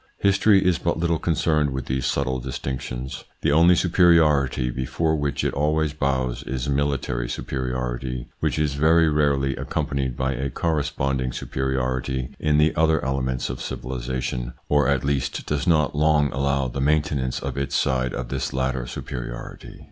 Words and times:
History 0.17 0.65
is 0.65 0.79
but 0.79 0.97
little 0.97 1.19
concerned 1.19 1.69
with 1.69 1.85
these 1.85 2.07
subtle 2.07 2.39
dis 2.39 2.57
tinctions. 2.57 3.23
The 3.41 3.51
only 3.51 3.75
superiority 3.75 4.71
before 4.71 5.15
which 5.15 5.43
it 5.43 5.53
always 5.53 5.93
bows 5.93 6.41
is 6.41 6.67
military 6.67 7.29
superiority, 7.29 8.27
which 8.39 8.57
is 8.57 8.73
very 8.73 9.09
rarely 9.09 9.55
accompanied 9.55 10.17
by 10.17 10.31
a 10.33 10.49
corresponding 10.49 11.31
superiority 11.31 12.29
in 12.39 12.57
the 12.57 12.75
other 12.75 13.05
elements 13.05 13.47
of 13.47 13.61
civilisation, 13.61 14.53
or 14.69 14.87
at 14.87 15.03
least 15.05 15.45
does 15.45 15.67
not 15.67 15.93
long 15.95 16.31
allow 16.33 16.67
the 16.67 16.81
maintenance 16.81 17.43
at 17.43 17.55
its 17.55 17.75
side 17.75 18.15
of 18.15 18.29
this 18.29 18.53
latter 18.53 18.87
superiority. 18.87 19.79